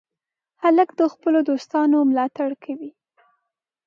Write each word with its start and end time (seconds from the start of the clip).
هلک 0.63 0.89
د 0.99 1.01
خپلو 1.13 1.39
دوستانو 1.49 1.97
ملاتړ 2.09 2.49
کوي. 2.63 2.91